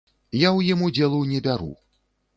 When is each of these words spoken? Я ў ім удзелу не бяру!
Я 0.37 0.49
ў 0.57 0.59
ім 0.75 0.79
удзелу 0.87 1.19
не 1.33 1.39
бяру! 1.49 1.73